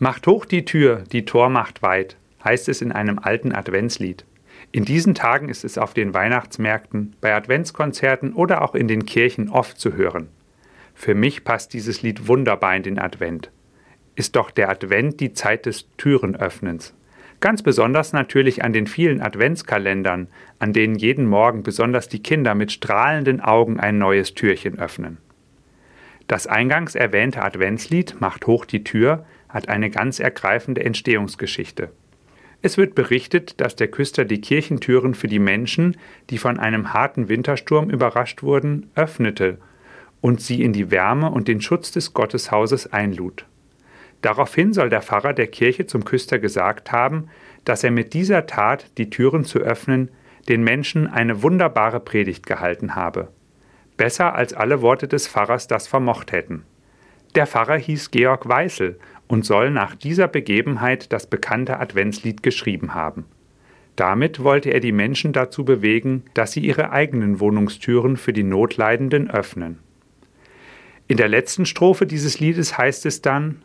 [0.00, 4.24] Macht hoch die Tür, die Tor macht weit, heißt es in einem alten Adventslied.
[4.70, 9.48] In diesen Tagen ist es auf den Weihnachtsmärkten, bei Adventskonzerten oder auch in den Kirchen
[9.48, 10.28] oft zu hören.
[10.94, 13.50] Für mich passt dieses Lied wunderbar in den Advent.
[14.14, 16.94] Ist doch der Advent die Zeit des Türenöffnens.
[17.40, 20.28] Ganz besonders natürlich an den vielen Adventskalendern,
[20.60, 25.18] an denen jeden Morgen besonders die Kinder mit strahlenden Augen ein neues Türchen öffnen.
[26.28, 31.90] Das eingangs erwähnte Adventslied Macht hoch die Tür hat eine ganz ergreifende Entstehungsgeschichte.
[32.60, 35.96] Es wird berichtet, dass der Küster die Kirchentüren für die Menschen,
[36.30, 39.58] die von einem harten Wintersturm überrascht wurden, öffnete
[40.20, 43.46] und sie in die Wärme und den Schutz des Gotteshauses einlud.
[44.22, 47.28] Daraufhin soll der Pfarrer der Kirche zum Küster gesagt haben,
[47.64, 50.10] dass er mit dieser Tat, die Türen zu öffnen,
[50.48, 53.28] den Menschen eine wunderbare Predigt gehalten habe.
[53.96, 56.64] Besser als alle Worte des Pfarrers das vermocht hätten.
[57.34, 63.26] Der Pfarrer hieß Georg Weißel und soll nach dieser Begebenheit das bekannte Adventslied geschrieben haben.
[63.96, 69.28] Damit wollte er die Menschen dazu bewegen, dass sie ihre eigenen Wohnungstüren für die Notleidenden
[69.30, 69.80] öffnen.
[71.08, 73.62] In der letzten Strophe dieses Liedes heißt es dann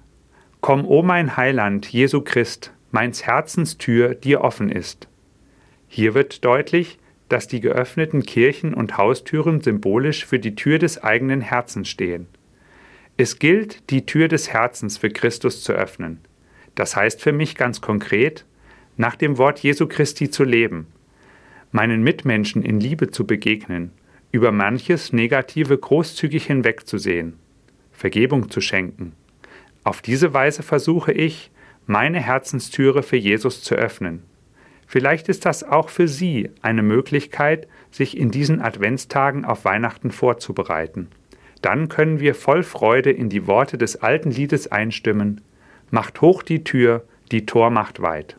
[0.59, 5.07] Komm, o mein Heiland, Jesu Christ, meins Herzens Tür dir offen ist.
[5.87, 11.41] Hier wird deutlich, dass die geöffneten Kirchen und Haustüren symbolisch für die Tür des eigenen
[11.41, 12.27] Herzens stehen.
[13.15, 16.19] Es gilt, die Tür des Herzens für Christus zu öffnen.
[16.73, 18.43] Das heißt für mich ganz konkret,
[18.97, 20.87] nach dem Wort Jesu Christi zu leben,
[21.71, 23.91] meinen Mitmenschen in Liebe zu begegnen,
[24.31, 27.37] über manches Negative großzügig hinwegzusehen,
[27.91, 29.13] Vergebung zu schenken.
[29.83, 31.51] Auf diese Weise versuche ich,
[31.85, 34.23] meine Herzenstüre für Jesus zu öffnen.
[34.87, 41.09] Vielleicht ist das auch für Sie eine Möglichkeit, sich in diesen Adventstagen auf Weihnachten vorzubereiten
[41.63, 45.41] dann können wir voll Freude in die Worte des alten Liedes einstimmen.
[45.91, 48.37] Macht hoch die Tür, die Tor macht weit.